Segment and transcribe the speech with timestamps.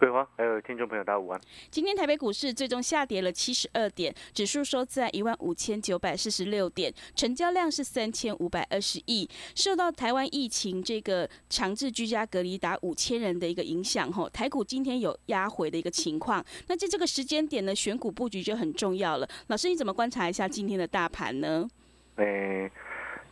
[0.00, 1.38] 桂花，还有听众朋友，大家午安。
[1.70, 9.28] 今天台北股市最终下跌了七十二点，指数收在一万五千九百四十六点，成交量是三千五百二十亿。
[9.54, 16.42] 受到台湾疫情这个强制居家隔离达五千人的一个影响，吼，台股今天有压回的一个情况。
[16.68, 19.28] 那在这个时间点呢，选股布局就很重要了。
[19.48, 21.68] 老师，你怎么观察一下今天的大盘呢？
[22.16, 22.72] 诶。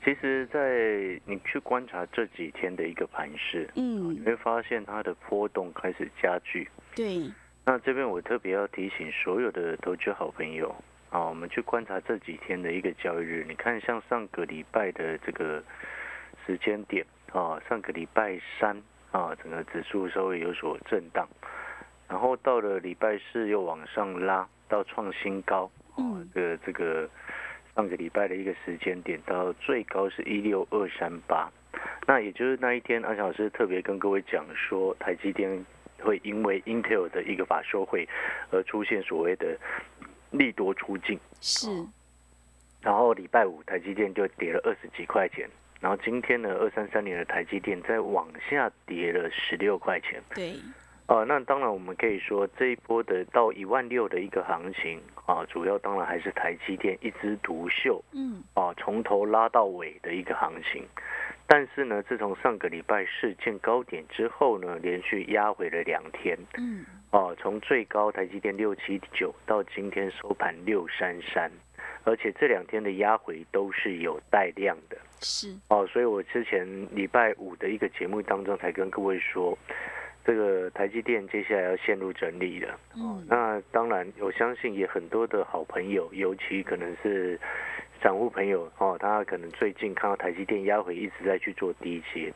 [0.08, 6.66] 其实，在你去观察这几天的一个盘势，嗯，你会发现它的波动开始加剧。
[6.96, 7.30] 对。
[7.66, 10.74] 那这边我特别要提醒所有的投资好朋友
[11.10, 13.44] 啊，我们去观察这几天的一个交易日。
[13.46, 15.62] 你看，像上个礼拜的这个
[16.46, 21.28] 时间点啊，上个礼拜三啊，整个指数稍微有所震荡，
[22.08, 27.06] 然后到了礼拜四又往上拉到创新高，嗯，的这个。
[27.78, 31.48] 上个礼拜的一个时间点到最高是一六二三八，
[32.08, 35.64] 那也就是那一天，阿强老师特别跟各位讲说，台积电
[36.00, 38.08] 会因为 Intel 的一个法收会
[38.50, 39.56] 而出现所谓的
[40.32, 41.20] 利多出境。
[41.40, 41.68] 是。
[42.82, 50.20] 然后礼拜五台积电就跌了二十几块钱，然后今天呢，二三三年的台积电再往下跌了十六块钱。
[50.34, 50.56] 对。
[51.08, 60.86] 啊，那当然，我们可以说这一波的到一万六的一个行情啊，主要当然还是台积电一枝独秀，嗯，啊，从头拉到尾的一个行情。
[61.46, 71.50] 但是呢，自从上个礼拜四见高点之后呢，连续压回了两天，嗯，啊，从最高台积电六七九到今天收盘六三三，
[72.04, 79.56] 而且这两天的压回都是有带量的，是，哦，所以我之前礼拜五的一个节目当中才跟各位说。
[80.28, 87.40] 这个台积电接下来要陷入整理了，哦，那当然，我相信也很多的好朋友，尤其可能是
[88.02, 92.30] 散户朋友哦，他可能最近看到台积电压回，一直在去做低阶。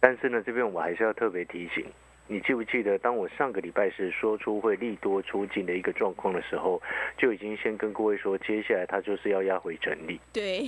[0.00, 1.84] 但是呢，这边我还是要特别提醒，
[2.26, 6.80] 你记不记得，当我上个礼拜是说出会利多出境的一个状况的时候，
[7.18, 10.18] 就已经先跟各位说，接下来它就是要压回整理。
[10.32, 10.66] 对。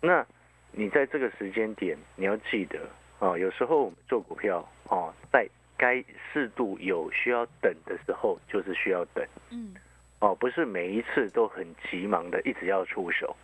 [0.00, 0.24] 那
[0.70, 2.78] 你在这个时间点，你要记得
[3.18, 5.44] 啊，有时候我们做股票啊，在
[5.84, 6.02] 该
[6.32, 9.22] 适度有需要等的时候，就是需要等。
[9.50, 9.74] 嗯，
[10.20, 13.36] 哦，不是每一次都很急忙的一直要出手。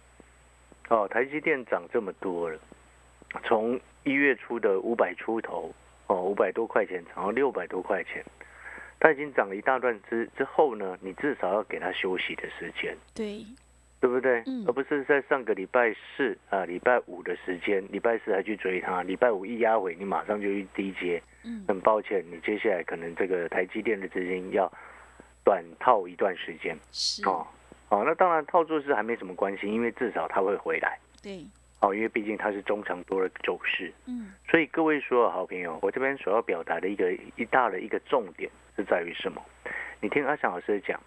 [0.89, 2.59] 哦，台积电涨这么多了，
[3.45, 5.71] 从一月初的五百出头，
[6.07, 8.25] 哦，五百多块钱涨到六百多块钱，
[8.99, 12.97] 它已经涨了一大段之之后呢，你至少要给它休息的时间。
[13.15, 13.45] 对。
[14.01, 14.43] 对不对？
[14.47, 21.23] 嗯，而不是在上个礼拜四啊，礼拜五的时间，礼拜四还去追它，礼拜五一压回，你马上就去低接。
[21.45, 24.71] 嗯，很抱歉，你接下来可能这个台积电的资金要
[25.45, 26.75] 短套一段时间。
[26.91, 27.47] 是哦，
[27.91, 30.99] 哦，那当然套住是还没什么关系，因为至少它会回来。
[31.23, 31.45] 对，
[31.81, 33.93] 哦，因为毕竟它是中长多的走势。
[34.07, 39.43] 嗯，所以各位所有好朋友，我这边所要表达的一个一大的一个重点是在于什么？
[40.01, 40.99] 你听阿翔老师讲。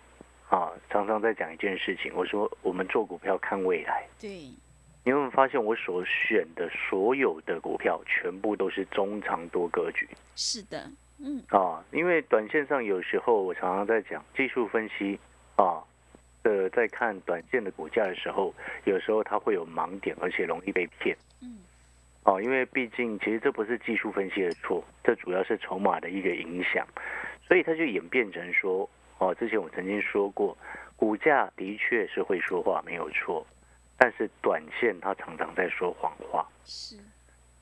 [0.54, 2.14] 啊，常常在讲一件事情。
[2.14, 4.06] 我说，我们做股票看未来。
[4.22, 10.08] 对，你有没有发现，我所选的所有的股票，全部都是中长多格局？
[10.36, 10.88] 是的，
[11.18, 11.42] 嗯。
[11.50, 15.20] 啊，因为短线上有时候我常常在讲技术分析
[15.56, 15.82] 啊，
[16.44, 18.54] 呃，在看短线的股价的时候，
[18.84, 21.18] 有时候它会有盲点，而且容易被骗。
[21.42, 21.58] 嗯。
[22.26, 26.88] 哦，因为毕竟其实这不是技术分析的错，这主要是筹码的一个影响，
[27.48, 28.88] 所以它就演变成说。
[29.20, 30.58] 哦，之前我曾经说过，
[30.96, 33.46] 股价的确是会说话，没有错，
[33.98, 36.48] 但是短线它常常在说谎话。
[36.66, 36.98] 是，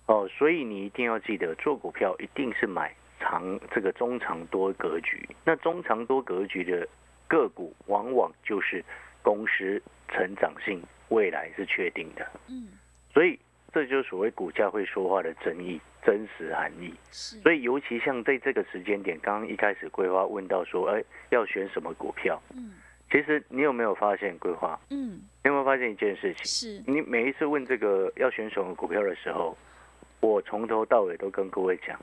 [0.07, 5.27] 哦，所以你一定要记得，做股票一定是买长这个中长多格局。
[5.45, 6.87] 那中长多格局的
[7.27, 8.83] 个股，往往就是
[9.21, 12.27] 公司成长性未来是确定的。
[12.47, 12.69] 嗯，
[13.13, 13.39] 所以
[13.71, 15.79] 这就是所谓股价会说话的争议。
[16.03, 22.41] 真实含义，所以尤其像在这个时间点，刚刚一开始规划问到说，哎，要选什么股票？
[22.55, 22.73] 嗯，
[23.11, 24.79] 其实你有没有发现规划？
[24.89, 26.45] 嗯，你有没有发现一件事情？
[26.45, 29.55] 是你每一次问这个要选什么股票的时候，
[30.19, 31.99] 我从头到尾都跟各位讲，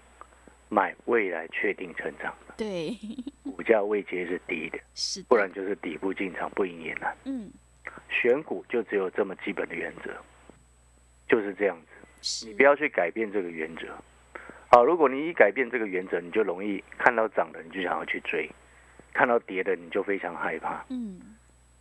[0.68, 2.96] 买未来确定成长的，对，
[3.42, 7.16] 股价位阶是低的， 是，不然就是底部进场不赢也难。
[7.24, 7.50] 嗯，
[8.08, 10.14] 选股就只有这么基本的原则。
[11.28, 11.88] 就是这样子。
[12.23, 13.87] 是你不要去改变这个原则。
[14.70, 18.50] 好，如果你一改变这个原则，你就容易看到涨的你就想要去追，
[19.15, 20.85] 看到跌的你就非常害怕。
[20.91, 21.20] 嗯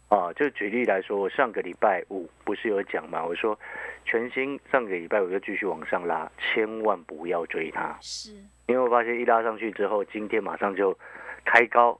[0.10, 3.26] 啊，就举例来说，我上个礼拜五不是有讲吗？
[3.26, 3.60] 我说
[4.06, 7.94] 全新上个礼拜五就继续往上拉，千万不要追它。
[8.00, 8.32] 是
[8.68, 10.98] 因为我发现一拉上去之后，今天马上就
[11.44, 12.00] 开高，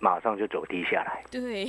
[0.00, 1.22] 马上就走低下来。
[1.30, 1.64] 对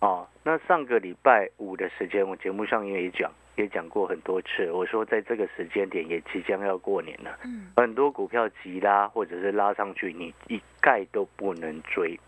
[0.00, 4.70] 哦， 那上个礼拜五的时间，我节目上也讲，也讲过很多次。
[4.70, 12.18] 我说在这个时间点也即将要过年了，嗯很多股票急拉或者是拉上去，你一概都不能追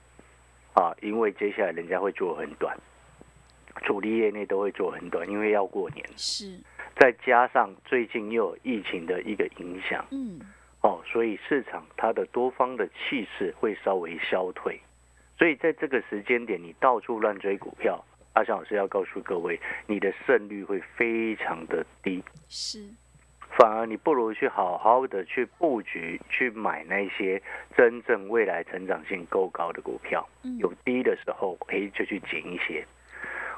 [0.75, 2.77] 啊，因为接下来人家会做很短，
[3.83, 6.59] 主力业内都会做很短，因为要过年，是
[6.97, 10.41] 再加上最近又有疫情的一个影响嗯
[10.83, 14.81] 哦，所以市场它的多方的气势会稍微消退。
[15.39, 18.05] 所以在这个时间点，你到处乱追股票，
[18.35, 22.85] 阿翔老师要告诉各位，你的胜率会非常的低，是
[23.59, 27.43] 反而你不如去好好的去布局，去买那些
[27.77, 30.27] 真正未来成长性够高的股票。
[30.45, 32.87] 嗯有低的时候，哎，就去减一些。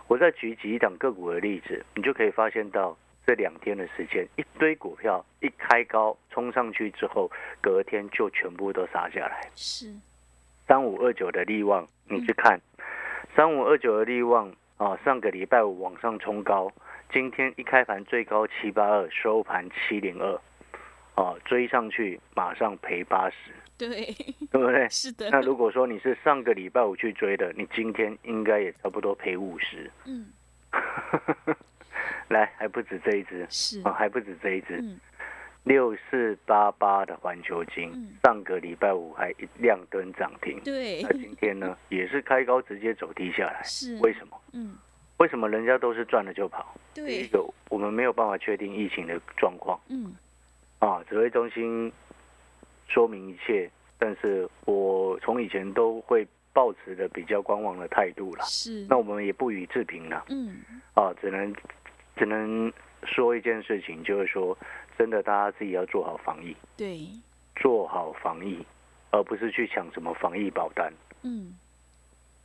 [0.08, 2.96] 我再举几档个股的例子，你就可以发现到
[3.26, 7.30] 这两天的时间，一堆股票一开高冲上去之后，
[7.60, 9.48] 隔天就全部都杀下来。
[9.54, 9.94] 是
[10.66, 12.60] 三五二九的利旺，你去看，
[13.36, 14.52] 三五二九的利旺
[14.82, 16.68] 啊，上个礼拜五往上冲高，
[17.12, 20.34] 今天一开盘最高七八二，收盘七零二，
[21.14, 23.36] 啊，追上去马上赔八十，
[23.78, 24.06] 对。
[24.50, 24.86] 对不对？
[24.90, 25.30] 是的。
[25.30, 30.26] 那如果说你是上个礼拜五去追的，你今天应该也差不多赔五十，嗯。
[32.28, 33.80] 来还不止这一只是。
[33.82, 34.98] 啊，还不止这一只，嗯
[35.64, 41.02] 六四八八的环球金嗯，上个礼拜五还一亮灯涨停，对。
[41.02, 43.96] 那今天呢 也是开高直接走低下来，是。
[44.00, 44.40] 为什么？
[44.52, 44.76] 嗯。
[45.18, 46.74] 为什么人家都是赚了就跑？
[46.94, 49.78] 第一对个，我们没有办法确定疫情的状况。
[49.88, 50.14] 嗯。
[50.80, 51.92] 啊，指挥中心
[52.88, 58.44] 说明一切，但是我从以前都会抱持的比较观望的态度啦。
[58.46, 58.84] 是。
[58.90, 60.56] 那我们也不予置评了嗯。
[60.94, 61.54] 啊，只能
[62.16, 62.72] 只能
[63.04, 64.58] 说一件事情，就是说，
[64.98, 67.08] 真的大家自己要做好防疫，对
[67.56, 68.64] 做好防疫，
[69.10, 70.92] 而不是去抢什么防疫保单。
[71.22, 71.54] 嗯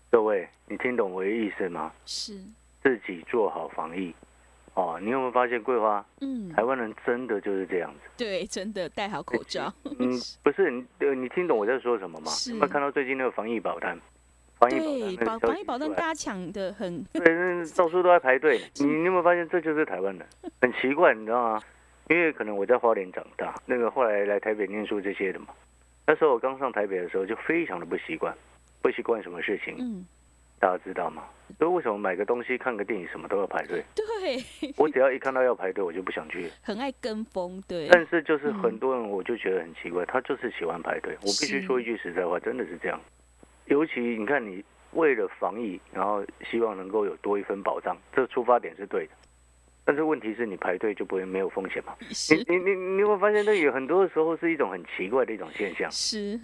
[0.10, 1.92] 各位，你听懂我的意思吗？
[2.06, 2.38] 是
[2.82, 4.14] 自己做好防疫。
[4.74, 6.06] 哦，你有没有发现桂花？
[6.22, 8.00] 嗯台湾人真的就是这样子。
[8.16, 10.12] 对真的戴好口罩 嗯，
[10.44, 12.32] 不是你，呃你听懂我在说什么吗？
[12.32, 14.00] 是看到最近那个防疫保单？
[14.60, 18.60] 防疫保单防疫保单大家抢的很对，那到处都在排队。
[18.80, 20.28] 你你有没有发现这就是台湾人？
[20.62, 21.62] 很奇怪，你知道吗？
[22.10, 25.48] 因为可能我在花莲长大，那个后来来台北念书这些的嘛。
[26.06, 28.34] 那时候我刚上台北的时候就非常的不习惯，
[28.82, 30.06] 不习惯什么事情，嗯
[30.60, 31.24] 大家知道吗？
[31.60, 33.84] 所以为什么买个东西、看个电影什么都要排队？
[33.94, 36.50] 对我只要一看到要排队，我就不想去。
[36.64, 41.16] 很爱跟风对但是就是嗯很多人，我就觉得很奇怪，他就是喜欢排队。
[41.22, 43.00] 我必须说一句实在话，真的是这样。
[43.66, 44.64] 尤其你看，你
[44.94, 49.12] 为了防疫，然后希望能够有多一份保障，这出发点是对的。
[49.88, 51.96] 但是问题是你排队就不会没有风险嘛？
[52.02, 55.90] 你你你你有没有发现，那有很多的时候是一种很奇怪的一种现象？
[55.90, 56.38] 是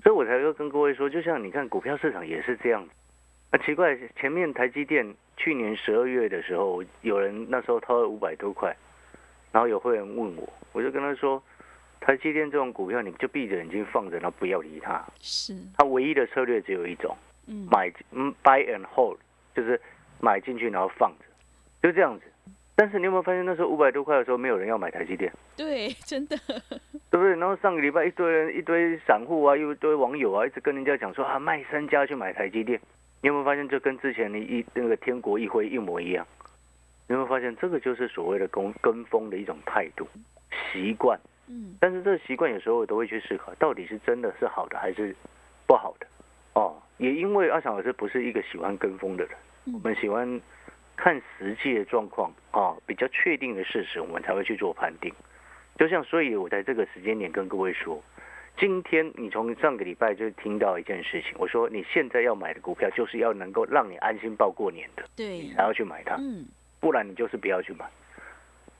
[0.00, 2.90] 所以我才会跟各位说，就像你看股票市场也是这样子。
[3.50, 8.72] 那奇怪，前面台积电去年十二月的时候，有人那时候掏了五百多块，
[9.50, 11.42] 然后有会员问我，我就跟他说，
[12.00, 15.04] 台积电这种股票你就闭着眼睛放着，然后不要理它。
[15.20, 17.16] 是它唯一的策略只有一种，
[17.48, 19.18] 嗯买嗯 buy and hold，
[19.52, 19.80] 就是
[20.20, 21.24] 买进去然后放着，
[21.82, 22.26] 就这样子。
[22.76, 25.32] 但是你有没有发现，那时候五百多块的时候，没有人要买台积电？
[25.56, 26.36] 对真的
[27.10, 27.36] 对不对？
[27.36, 32.80] 然后上个礼拜一堆人、一堆散户啊，又一堆网友啊，一直跟人家讲说啊，卖身家去买台积电。
[33.20, 36.26] 你有没有发现，这跟之前的一那个天国一辉一模一样？
[37.06, 40.06] 你有没有发现，这个就是所谓的跟跟风的一种态度、
[40.72, 41.18] 习惯？
[41.46, 45.14] 嗯但是这个习惯有时候我都会去思考，到底是真的是好的还是
[45.66, 46.06] 不好的？
[46.54, 50.40] 哦，也因为阿强老师不是一个喜欢跟风的人，嗯我们喜欢
[50.96, 55.12] 看实际的状况啊，比较确定的事实，我们才会去做判定。
[55.76, 58.02] 就像，所以我在这个时间点跟各位说，
[58.56, 66.46] 今天你从上个礼拜就听到一件事情，我说你现在要买的股票，就是要能够让你安心报过年的，对你才要去买它，嗯
[66.78, 67.84] 不然你就是不要去买。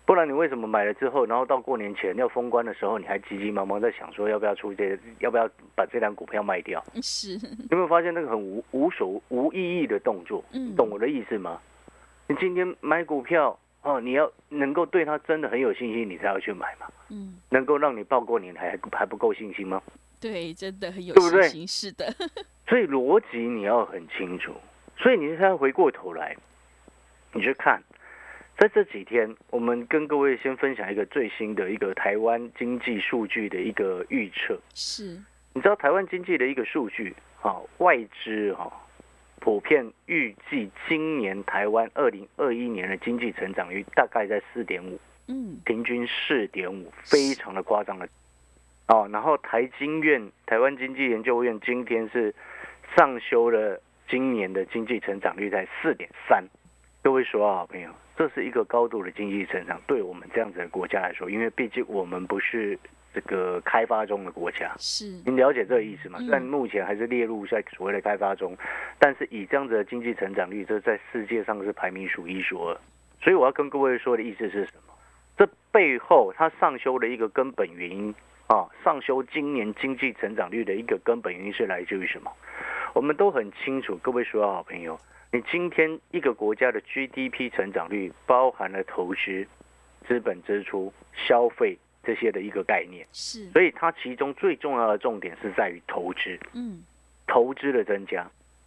[0.07, 6.85] 不然你为什么买了之后，然后到过年前要封关的时候，你还急急忙忙在想说要不要出这，要不要把这张股票卖掉？
[7.03, 7.33] 是
[7.71, 10.45] 有没有发现那个很无无所无意义的动作？
[10.53, 11.59] 嗯懂我的意思吗？
[12.27, 16.87] 你今天买股票哦，你要能够对它真的很有信心，你才要去买嘛。
[17.11, 19.83] 嗯能够让你报过年还还不够信心吗？
[20.19, 22.13] 对真的很有信心是的
[22.67, 24.55] 所以逻辑你要很清楚。
[24.97, 26.35] 所以你现在回过头来，
[27.33, 27.83] 你去看
[28.57, 34.59] 在这几天，我们跟各位先分享一个最新的一个台湾经济数据的一个预测。
[34.73, 35.21] 是，
[35.53, 38.73] 你知道台湾经济的一个数据，哈，外资哈
[39.45, 44.99] 普遍预计今年台湾二零二一年的经济成长率大概在四点五，
[45.29, 48.09] 嗯，平均四点五，非常的夸张的。
[48.89, 52.35] 哦，然后台经院台湾经济研究院今天是
[52.97, 56.43] 上修了今年的经济成长率在四点三。
[57.03, 62.79] 各位说好朋友，这是一个高度的经济成长，对我们这样子的国家来说，因为毕竟我们不是
[63.15, 66.19] 这个开发中的国家，是，您了解这个意思吗？
[66.29, 68.57] 但目前还是列入在所谓的开发中，
[68.99, 72.77] 但是以这样子的经济成长率，这在世界上是排名数一数二。
[73.23, 74.93] 所以我要跟各位说的意思是什么？
[75.37, 78.15] 这背后它上修的一个根本原因
[78.49, 82.31] 啊，上修今年经济成长率的一个根本原因是来自于什么？
[82.93, 84.99] 我们都很清楚，各位所有好朋友，
[85.33, 89.47] 你今天一个国家的 GDP 成长率包含了投资、
[90.07, 90.93] 资本支出、
[91.27, 93.07] 消费这些的一个概念。
[93.13, 96.85] 是，所以它其中最重要的重点是在于投资，嗯，
[97.27, 98.25] 投资的增加。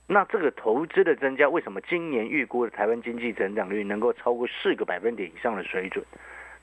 [0.10, 6.04] 那这个投资的增加，为什么今年预估的台湾经济增长率能够超过四个百分点以上的水准？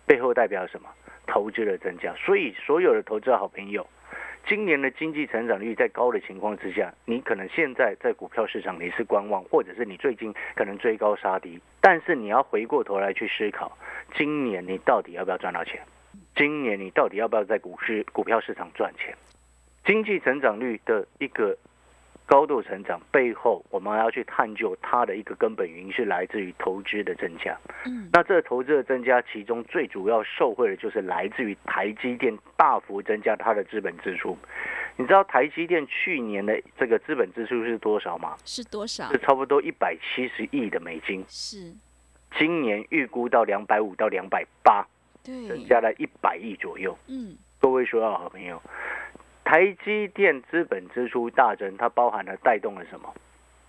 [0.07, 0.89] 背后代表什么？
[1.27, 2.15] 投资的增加。
[2.15, 3.87] 所以所有的投资好朋友，
[4.47, 13.77] 今年的经济成长率在高的情况之下，你可能现在在股票市场你是观望，或者是你最近可能追高杀低，但是你要回过头来去思考，
[14.15, 15.81] 今年你到底要不要赚到钱？
[16.37, 19.15] 今年你到底要不要在股市股票市场赚钱？
[19.85, 21.57] 经济成长率的一个
[22.27, 27.55] 高度成长背后，我们还要去探究它的一个根本原因是来自于投资的增加。
[27.85, 34.37] 嗯，那这个投资的增加，其中最主要受惠的就是来自于台积电大幅增加它的资本支出。
[34.97, 38.37] 你知道台积电去年的这个资本支出是多少吗？
[38.45, 39.19] 是多少是？
[39.19, 41.75] 差不多一百七十亿的美金，是，
[42.39, 44.87] 今年预估到两百五到两百八，
[45.25, 46.97] 增，加了一百亿左右。
[47.09, 48.61] 嗯，各位所有好朋友，
[49.43, 53.13] 台积电资本支出大增，它包含了带动了什么？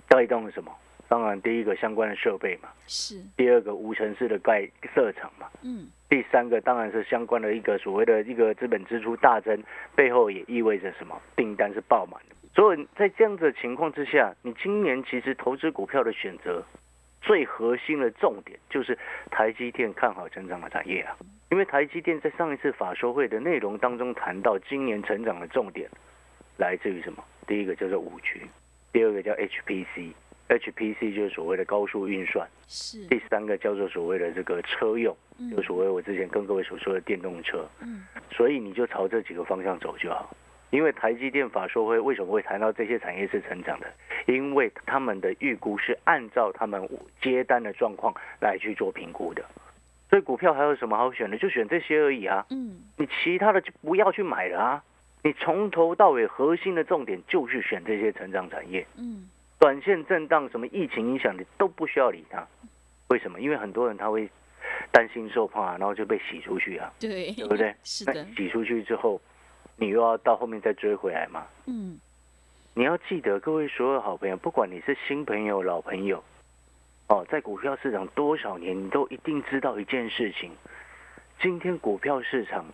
[0.07, 0.71] 带动了什么？
[1.07, 9.63] 当然，第一个相关的设备嘛，是，第二个无尘室的盖设厂嘛，嗯，第三个当然是相关的一个所谓的一个资本支出大增，
[9.95, 11.21] 背后也意味着什么？
[11.35, 12.35] 订单是爆满的。
[12.55, 16.63] 所以在这样子的情况之下，你今年其实投资股票的选择，
[17.21, 18.97] 最核心的重点就是
[19.29, 21.15] 台积电看好成长的产业啊。
[21.55, 25.89] 因为台积电在上一次法说会的内容当中谈到，今年成长的重点
[26.57, 27.23] 来自于什么？
[27.47, 28.41] 第一个叫做五 G，
[28.91, 37.65] 第二个叫 HPC，HPC 就是所谓的高速运算，是，第三个叫做所谓的这个车用，嗯就所谓我之前跟各位所说的电动车。
[37.79, 40.35] 嗯，所以你就朝这几个方向走就好。
[40.71, 43.87] 因为台积电法说会为什么会谈到这些产业是成长的？
[44.25, 46.85] 因为他们的预估是按照他们
[47.21, 49.45] 接单的状况来去做评估的。
[50.15, 51.37] 所以股票还有什么好选的？
[51.37, 52.45] 就选这些而已啊！
[52.49, 54.81] 嗯，你其他的就不要去买了啊！
[55.23, 58.87] 你从头到尾核心的重点就是选这些成长产业。
[58.95, 59.27] 嗯，
[59.59, 62.47] 短线震荡、什么疫情影响，你都不需要理它。
[63.09, 63.41] 为什么？
[63.41, 64.29] 因为很多人他会
[64.89, 67.67] 担心受怕，然后就被洗出去啊，对，对不对？
[67.67, 69.19] 那 是的，洗出去之后，
[69.75, 71.45] 你又要到后面再追回来嘛？
[71.65, 71.99] 嗯，
[72.73, 76.23] 你要记得，各位所有好朋友，不管你是新朋友、老朋友，
[77.07, 80.51] 哦，在股票市场多少年，你都一定知道一件事情：
[81.39, 82.65] 今天股票市场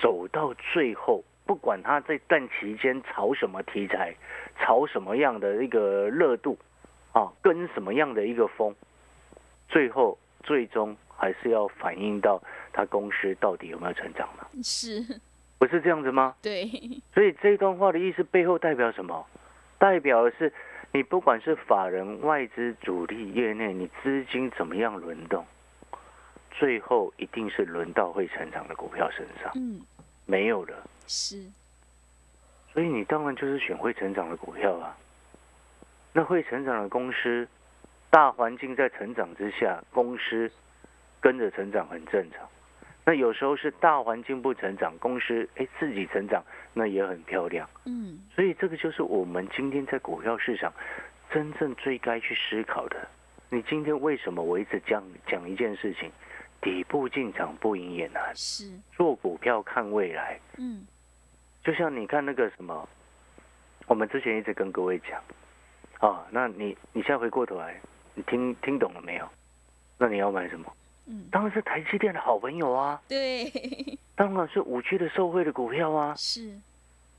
[0.00, 4.14] 走到最后，不管它这段期间炒什么题材，
[4.58, 6.58] 炒什么样的一个热度，
[7.12, 8.74] 啊，跟什么样的一个风，
[9.68, 12.42] 最后最终还是要反映到
[12.74, 14.46] 它公司到底有没有成长嘛？
[14.62, 15.02] 是，
[15.58, 16.34] 不是这样子吗？
[16.42, 16.66] 对，
[17.14, 19.26] 所以这段话的意思背后代表什么？
[19.78, 20.52] 代表的是
[20.94, 25.44] 你不管是法人、外资、主力、业内，你资金怎么样轮动，
[26.50, 29.80] 最后一定是轮到会成长的股票身上，嗯，
[30.26, 30.86] 没有了。
[31.06, 31.42] 是，
[32.72, 34.94] 所以你当然就是选会成长的股票啊。
[36.12, 37.48] 那会成长的公司，
[38.10, 40.52] 大环境在成长之下，公司
[41.22, 42.46] 跟着成长很正常。
[43.06, 47.68] 那有时候是大环境不成长，公司哎自己成长，那也很漂亮。
[47.84, 50.72] 嗯，所以这个就是我们今天在股票市场
[51.30, 53.08] 真正最该去思考的。
[53.50, 56.10] 你今天为什么我一直讲讲一件事情？
[56.60, 60.38] 底部进场不赢也难，是，做股票看未来。
[60.58, 60.86] 嗯，
[61.64, 62.88] 就像你看那个什么，
[63.86, 65.20] 我们之前一直跟各位讲，
[65.98, 67.80] 啊，那你你现在回过头来，
[68.14, 69.28] 你听听懂了没有？
[69.98, 70.72] 那你要买什么？
[71.12, 73.52] 嗯，当然是台积电的好朋友啊，对，
[74.16, 76.58] 当然是五 G 的受惠的股票啊，是，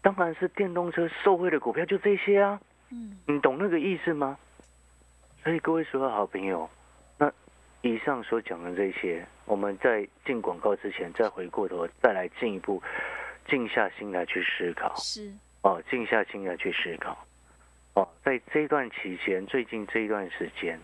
[0.01, 2.59] 当然是电动车受惠的股票，就这些啊。
[2.89, 4.35] 嗯，你懂那个意思吗？
[5.43, 6.67] 所以各位所有好朋友，
[7.19, 7.31] 那
[7.81, 12.81] 以上所讲的这些，我们在进广告之前，再回过头，再来进一步
[13.47, 14.91] 静下心来去思考。
[14.95, 15.31] 是
[15.61, 17.17] 哦，静下心来去思考。
[17.93, 20.79] 哦，在这段期间，最近这一段时间，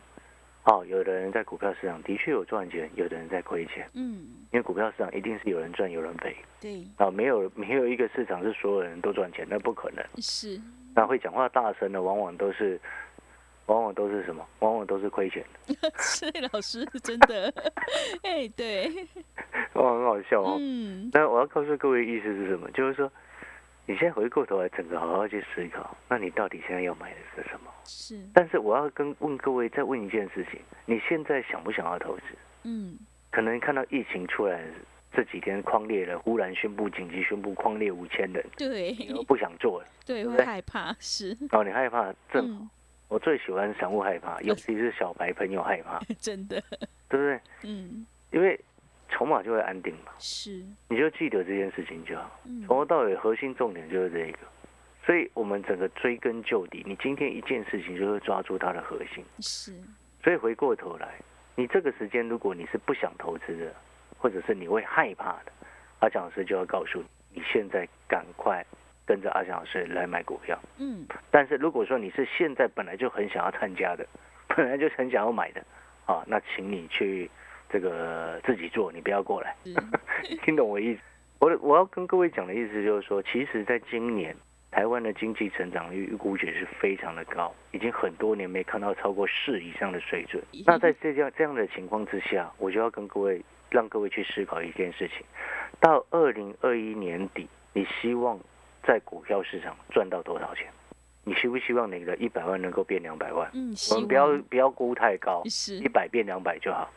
[0.66, 3.90] 哦，有的人在股票市场的确有赚钱，有的人在亏钱。
[3.94, 10.06] 嗯，因为股票市场一定是有人赚有人赔对，啊，没有没有一个市场是所有人都赚钱，那不可能。
[10.22, 10.60] 是
[10.94, 12.80] 那会讲话大声的，往往都是，
[13.68, 14.46] 往往都是什么？
[14.60, 15.76] 往往都是亏钱的。
[15.98, 17.52] 是老师真的，
[18.22, 18.86] 哎，对，
[19.74, 20.58] 哦，很好笑哦。
[20.60, 22.70] 嗯，那我要告诉各位意思是什么？
[22.72, 23.12] 就是说，
[23.86, 27.72] 你现在回过头来，整个好好去思考，那你到底现在要买的是什么？
[27.90, 32.24] 是，但是我要跟问各位再问一件事情：你现在想不想要投资？
[32.64, 32.98] 嗯，
[33.32, 34.62] 可能看到疫情出来
[35.12, 38.94] 这几天框列了，忽然宣布紧急宣布框列五千人，对，
[39.28, 40.46] 不想做了，对，会对？
[40.46, 42.70] 害怕，是，哦你害怕，正好嗯，
[43.08, 46.62] 我最喜欢散户害怕， 尤其是小白朋友害怕， 真的，
[47.10, 47.40] 对不对？
[47.64, 48.60] 嗯，因为
[49.10, 52.40] 筹码就会安定嘛，是，你就记得这件事情就好。
[52.46, 54.40] 嗯，从头到尾，核心重点就是这一个。
[55.10, 59.26] 所以，我们整个追根究底，你今天一件事情就是抓住它的核心。
[59.40, 59.74] 是，
[60.24, 61.16] 所以回过头来，
[61.56, 63.74] 你这个时间，如果你是不想投资的，
[64.20, 65.52] 或者是你会害怕的，
[66.02, 67.08] 阿强老师就要告诉你，
[67.42, 68.64] 你现在赶快
[69.04, 70.56] 跟着阿强老师来买股票。
[70.78, 74.06] 嗯，但是如果说你是现在本来就很想要参加的，
[74.50, 75.66] 本来就很想要买的，
[76.06, 77.28] 啊，那请你去
[77.68, 79.56] 这个自己做，你不要过来。
[80.46, 81.02] 听懂我意思？
[81.40, 84.38] 我我要跟各位讲的意思就是说，其实在今年
[84.72, 90.44] 台湾的经济成长率估值是非常的高，已经很多年没看到超过四以上的水准。
[90.66, 95.26] 那在这样这样的情况之下，我就要跟各位让各位去思考一件事情：
[95.80, 98.40] 到二零二一年底，你希望
[98.84, 100.68] 在股票市场赚到多少钱？
[101.26, 103.50] 你希不希望你的一百万能够变两百万？
[103.54, 106.90] 嗯，我希们不要不要估太高，是一，百变两百就好，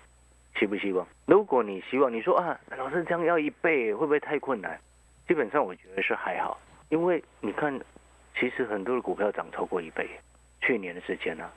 [0.58, 1.06] 希不希望？
[1.26, 4.78] 如果你希望，你说啊，老师这样要一倍，会不会太困难？
[5.26, 6.58] 基本上我觉得是还好，
[6.92, 7.80] 因为你看，
[8.38, 10.06] 其实很多的股票涨超过一倍，
[10.60, 11.50] 去年的时间啊。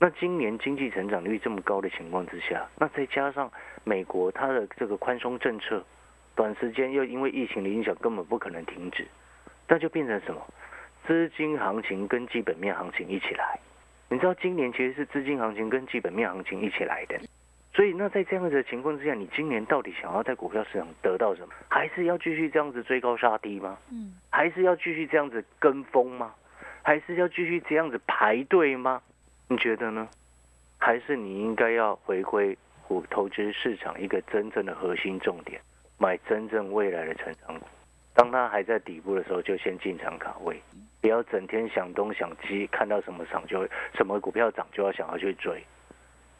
[0.00, 3.48] 那今年经济成长率这么高的情况之下，那再加上
[3.84, 5.84] 美国它的这个宽松政策，
[6.34, 9.06] 短时间又因为疫情的影响根本不可能停止，
[9.68, 10.44] 那就变成什么？
[11.06, 13.60] 资金行情跟基本面行情一起来。
[14.08, 17.20] 你知道今年其实是资金行情跟基本面行情一起来的，
[17.74, 21.54] 所以那在这样子的情况之下，你今年到底想要在股票市场得到什么？
[21.68, 23.78] 还是要继续这样子追高杀低吗？
[23.90, 26.34] 嗯，还是要继续这样子跟风吗？
[26.82, 29.00] 还是要继续这样子排队吗？
[29.48, 30.08] 你觉得呢？
[30.78, 32.58] 还是你应该要回归
[32.88, 35.60] 股投资市场一个真正的核心重点，
[35.96, 37.66] 买真正未来的成长股。
[38.14, 40.60] 当它还在底部的时候，就先进场卡位，
[41.00, 45.64] 不要整天想东想西，看到什么涨就什么股票涨就要想要去追，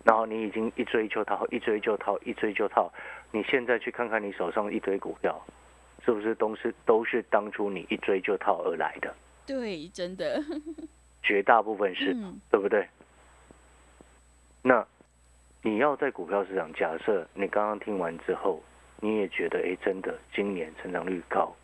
[0.04, 2.92] 然后你已经一追就套，一追就套，一追就套。
[3.30, 5.40] 你现在去看看你手上一堆股票，
[6.04, 9.14] 是不是都是都是当初你一追就套而来的？
[9.46, 10.42] 对，真的，
[11.22, 12.86] 绝大部分是，嗯，对不对？
[14.62, 14.86] 那
[15.62, 18.62] 你要在股票市场，假设你刚刚听完之后，
[19.00, 21.54] 你也觉得，哎，真的今年成长率高，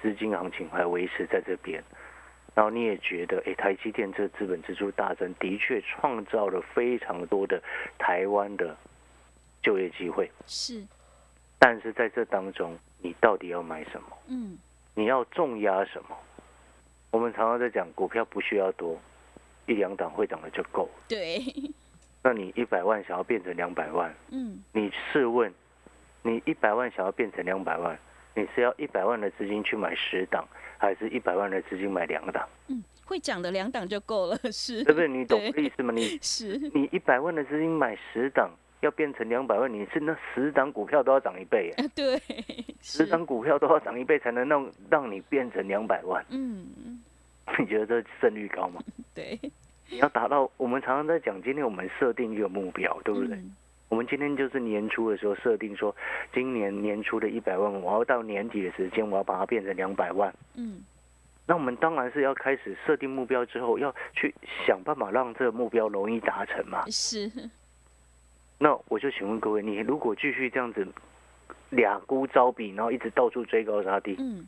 [0.00, 1.82] 资金行情还维持在这边，
[2.58, 7.62] 然后你也觉得，哎，台积电这资本支出大增，的确创造了非常多的
[7.98, 8.76] 台湾的
[9.62, 10.84] 就业机会，是，
[11.56, 14.08] 但是在这当中，你到底要买什么？
[14.26, 14.58] 嗯，
[14.96, 16.16] 你要重压什么？
[17.12, 18.98] 我们常常在讲，股票不需要多，
[19.66, 21.04] 一两档会涨的就够了。
[21.06, 21.40] 对，
[22.24, 25.54] 那你一百万想要变成两百万，嗯，你试问，
[26.22, 27.96] 你一百万想要变成两百万，
[28.38, 30.46] 你是要一百万的资金去买十档，
[30.78, 32.48] 还是一百万的资金买两档？
[32.68, 35.08] 嗯，会涨的两档就够了， 是，对不对？
[35.08, 35.92] 你懂意思吗？
[35.92, 38.48] 你 是，你一百万的资金买十档，
[38.80, 42.16] 要变成两百万，你是那十档股票都要涨一倍耶，对，
[42.80, 47.00] 十是，档股票都要涨一倍才能让让你变成两百万，嗯，
[47.58, 48.80] 你觉得这胜率高吗？
[49.12, 49.36] 对，
[49.90, 53.36] 你要达到，我们常常在讲，今天我们设定一个目标，对不对？
[53.36, 53.56] 嗯
[53.88, 55.94] 我们今天就是年初的时候设定说，
[56.32, 60.32] 今年年初的一百万，我要到年底的时间，我要把它变成两百万。
[60.56, 60.82] 嗯，
[61.46, 64.34] 那我们当然是要开始设定目标之后，要去
[64.66, 66.84] 想办法让这个目标容易达成嘛。
[66.90, 67.30] 是，
[68.58, 70.86] 那我就请问各位，你如果继续这样子
[71.70, 74.46] 俩孤招比，然后一直到处追高杀低，嗯，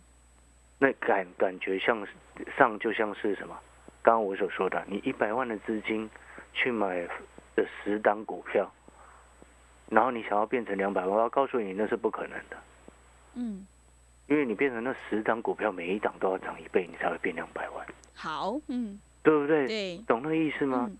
[0.78, 2.12] 那感感觉像是
[2.58, 3.56] 上就像是什么？
[4.02, 6.08] 刚刚我所说的，你一百万的资金
[6.52, 7.06] 去买
[7.54, 8.70] 的十档股票，
[9.90, 12.56] 然后你想要变成两百万，我要告诉你那是不可能的，
[13.34, 13.66] 嗯，
[14.28, 19.66] 因为你变成那十张股票，每一档都要涨一倍，你才会变两百万，好，嗯，对不对？
[19.66, 20.86] 对，懂那个意思吗？
[20.88, 20.96] 嗯，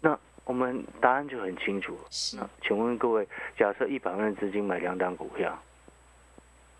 [0.00, 1.96] 那我们答案就很清楚。
[2.10, 2.36] 是。
[2.36, 5.56] 那请问各位，假设一百万的资金买两档股票，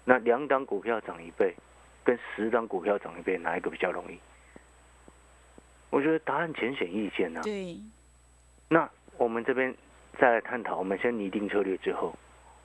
[0.05, 1.55] 那两档股票涨一倍，
[2.03, 4.19] 跟十档股票涨一倍，哪一个比较容易？
[5.91, 7.77] 我觉得答案浅显易见呐、对，
[8.69, 9.75] 那我们这边
[10.19, 12.15] 再来探讨，我们先拟定策略之后，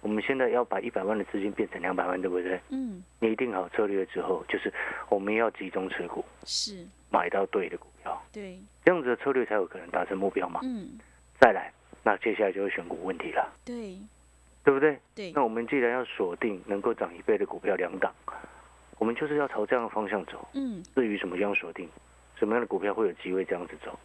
[0.02, 2.60] 我们现在要把一百万的资金变成两百万，对不对？
[2.70, 4.74] 嗯，拟定好策略之后，就是
[5.10, 10.60] 我们要集中持股，是，买到对的股票，对，这样子的策略才有可能达成目标嘛。
[10.64, 11.00] 嗯，
[11.40, 11.72] 再来，
[12.04, 13.98] 那接下来就是选股问题了，对，
[14.64, 14.98] 对不对？
[15.16, 15.32] 对。
[15.34, 18.14] 那，我们既然要锁定能够涨一倍的股票两档，
[19.00, 20.48] 我们就是要朝这样的方向走。
[20.54, 21.90] 嗯，至于什么样锁定，
[22.36, 23.98] 什么样的股票会有机会这样子走，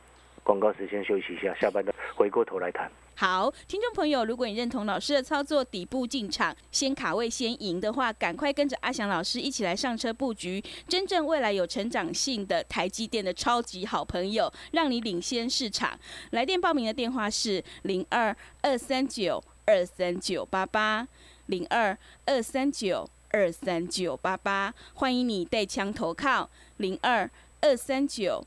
[0.42, 1.89] 广告时间休息一下，下班的
[2.20, 2.92] 回过头来谈。
[3.14, 15.98] 好，听众朋友，如果你认同老师的操作，底部进场，先卡位先赢的话，赶快跟着阿翔老师一起来上车布局，真正未来有成长性的台积电的超级好朋友，让你领先市场。
[16.32, 21.08] 来电报名的电话是零二二三九二三九八八
[21.46, 27.30] 零二二三九二三九八八，欢迎你带枪投靠零二
[27.62, 28.46] 二三九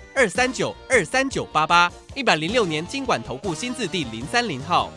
[0.13, 4.89] 二三九二三九八八，一百零六年经管投顾新字第零三零号。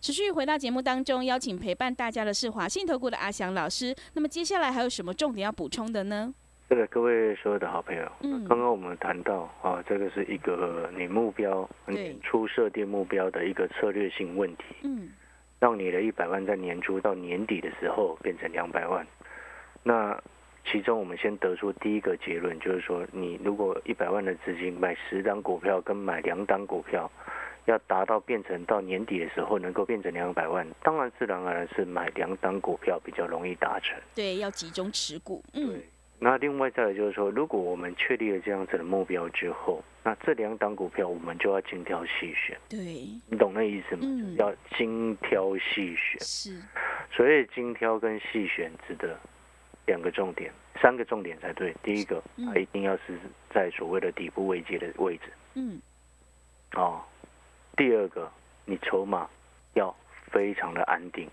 [0.00, 3.94] 持续回到节目当中，邀请陪伴大家的是华信投顾的阿翔老师。
[4.14, 6.32] 那么接下来还有什么重点要补充的呢？
[6.68, 15.10] 这个各位所有的好朋友，嗯刚刚我们谈到啊，这个是一个你目标对年初设定目标的一个策略性问题，嗯，
[15.58, 19.04] 让你的一百万在年初到年底的时候变成两百万。
[19.82, 20.20] 那
[20.70, 27.10] 其中我们先得出第一个结论，就是说，你如果一百万的资金买十档股票跟买两档股票，
[27.66, 33.96] 要达到变成到年底的时候能够变成两百万，当然自然而然是买两档股票比较容易达成。
[34.14, 35.42] 对，要集中持股。
[35.54, 35.86] 嗯对，
[36.18, 42.78] 那另外再来就是说，如果我们确立了这样子的目标之后，那这两档股票我们就要精挑细选，对，
[43.28, 44.02] 你懂那意思吗？
[44.04, 46.20] 嗯要精挑细选。
[46.20, 46.60] 是，
[47.10, 49.18] 所以精挑跟细选指的
[49.86, 51.74] 两个重点，三个重点才对。
[51.82, 53.18] 第一个，嗯它一定要是
[53.50, 55.80] 在所谓的底部位阶的位置嗯，
[56.74, 57.00] 哦。
[57.76, 58.30] 第二个，
[58.64, 59.28] 你筹码
[59.74, 59.94] 要
[60.30, 61.28] 非常的安定，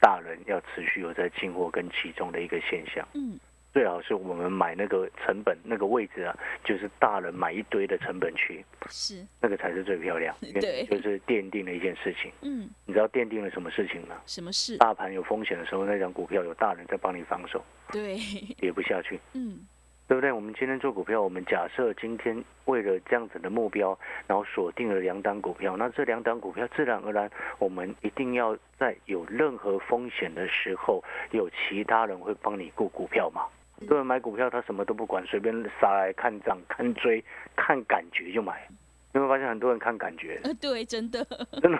[0.00, 3.06] 大人要持续有在进货跟集中的一个现象。
[3.14, 3.38] 嗯，
[3.72, 12.32] 最好是我们买那个成本那个位置啊，就是大人买一堆的成本区，是，那个才是最漂亮， 对就是奠定了一件事情。
[12.42, 14.16] 嗯，你知道奠定了什么事情吗？
[14.26, 14.76] 什么事？
[14.78, 18.18] 大盘有风险的时候，那张股票有大人在帮你防守，对，
[18.58, 19.60] 跌不下去，嗯，
[20.08, 20.32] 对不对？
[20.32, 27.30] 我们今天做股票，我们假设今天为了这样子的目标，然后锁定了两档股票，那这两档股票自然而然，
[27.60, 33.42] 我们一定要在有任何风险的时候，有其他人会帮你顾股票嘛。
[33.80, 37.24] 很多人买股票，他什么都不管，随便杀来看涨、看追、
[37.56, 38.68] 看感觉就买。
[39.12, 41.24] 你会发现很多人看感觉，呃，对，真的
[41.60, 41.78] 真的，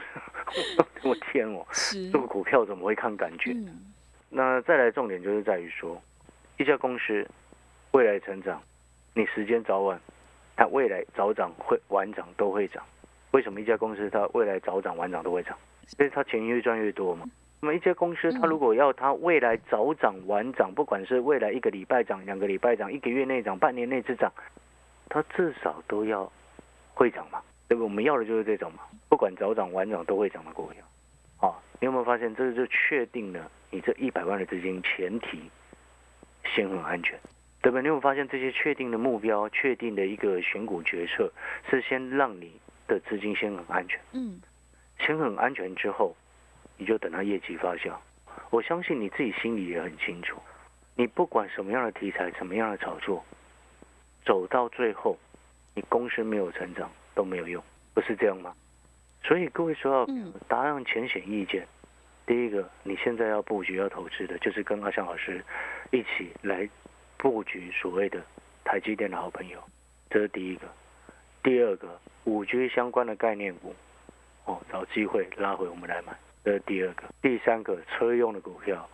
[1.04, 3.52] 我天哦，是，做股票怎么会看感觉？
[3.52, 3.92] 嗯，
[4.30, 6.00] 那再来重点就是在于说，
[6.56, 7.24] 一家公司
[7.92, 8.60] 未来成长，
[9.14, 10.00] 你时间早晚，
[10.56, 12.82] 它未来早涨会晚涨都会涨。
[13.32, 15.56] 为什么一家公司它未来早涨晚涨都会涨？
[15.98, 17.26] 因为它钱越赚越多嘛。
[17.60, 24.32] 那么一些公司它如果要它未来早涨晚涨，不管是未来一个礼拜涨、两个礼拜涨、一个月内涨、半年内之涨，
[25.08, 26.30] 它至少都要
[26.94, 27.42] 会涨嘛。
[27.68, 30.82] 这个我们要的就是这种嘛，不管早涨晚涨都会涨的股票。
[31.48, 35.50] 啊，你有没有发现，这就确定了你这一百万的资金前提
[36.44, 37.18] 先很安全，
[37.62, 37.82] 对不对？
[37.82, 41.30] 你有没有发现这些确定的目标、确定的一个选股决策，
[41.70, 42.52] 是先让你
[42.88, 44.40] 的资金先很安全，嗯，
[44.98, 46.16] 先很安全之后，
[46.80, 47.92] 你就等它业绩发酵。
[48.48, 50.40] 我相信你自己心里也很清楚，
[50.96, 53.22] 你不管什么样的题材、什么样的炒作，
[54.24, 55.18] 走到最后，
[55.74, 57.62] 你公司没有成长都没有用，
[57.92, 58.54] 不是这样吗？
[59.22, 61.68] 所以各位所有嗯答案浅显易见。
[62.26, 65.44] 第一个，你现在要布局、要投资的，就是跟阿翔老师
[65.90, 66.66] 一起来
[67.18, 68.22] 布局所谓的
[68.64, 69.62] 台积电的好朋友，
[70.08, 70.66] 这是第一个。
[71.42, 73.74] 第二个，五 G 相关的概念股，
[74.44, 77.02] 哦，找机会拉回我们来买，这是第二个。
[77.22, 78.88] 第三个，车用的股票，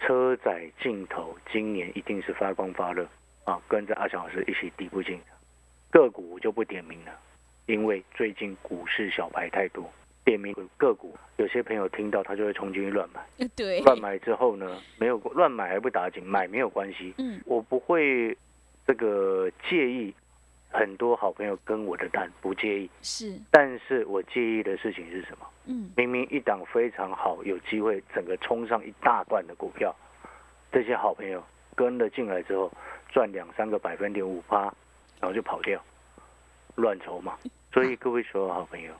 [0.00, 3.06] 车载镜头今年一定是发光发热
[3.44, 5.36] 啊，跟着阿强老师一起底部进场。
[5.90, 7.12] 个股我就不点名了，
[7.66, 9.90] 因为最近股市小牌太多，
[10.24, 18.36] 点名个股，有些朋友听到他就会冲进去乱买，呃对，乱买之后呢，没有乱买还不打紧，买没有关系，嗯我不会
[18.86, 20.12] 这个介意
[20.70, 25.46] 很多好朋友跟我的单，不介意，是，但是我介意的事情是什么？
[25.66, 29.94] 嗯明明一档非常好，有机会整个冲上一大段的股票，
[30.70, 31.42] 这些好朋友
[31.74, 32.70] 跟了进来之后，
[33.08, 34.62] 赚两三个百分点五八，
[35.20, 35.82] 然后就跑掉，
[36.76, 37.36] 乱筹嘛。
[37.72, 38.92] 所以各位所有好朋友，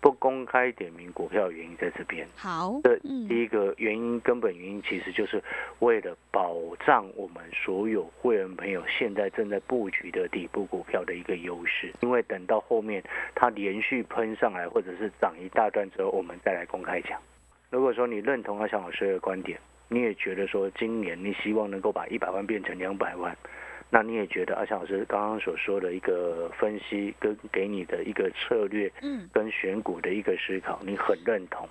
[0.00, 2.26] 不公开点名股票的原因在这边。
[2.36, 5.42] 好，这嗯第一个原因，根本原因其实就是
[5.80, 6.54] 为了保
[6.84, 11.92] 障我们所有会员朋友现在正在布局的底部股票的一个优势。
[12.00, 13.02] 因为等到后面
[13.34, 17.20] 它连续喷上来，或者是涨一大段之后，我们再来公开讲。
[17.70, 23.36] 如果说你认同阿翔老师的观点，你也觉得说今年你希望能够把一百万变成两百万，
[23.88, 31.68] 那你也觉得阿强老师刚刚所说的一个分析跟给你的一个策略，嗯跟选股的一个思考，你很认同，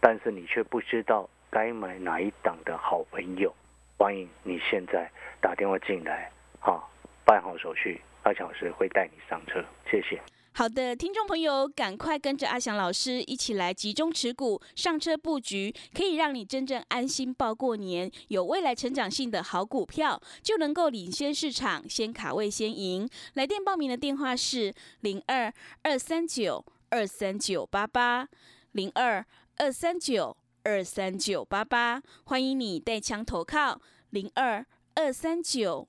[0.00, 3.54] 但是你却不知道该买哪一档的好朋友，
[3.98, 6.82] 欢迎你现在打电话进来，哈，
[7.24, 10.18] 办好手续，阿强老师会带你上车，谢谢。
[10.60, 18.12] 好的，听众朋友，赶快跟着阿翔老师一起来集中持股，上车布局，可以让你真正安心报过年。
[18.28, 23.08] 有未来成长性的好股票，就能够领先市场，先卡位先赢。
[23.32, 24.70] 来电报名的电话是
[25.00, 28.28] 零二二三九二三九八八
[28.72, 29.24] 零二
[29.56, 35.88] 二三九二三九八八，欢迎你带枪投靠零二二三九。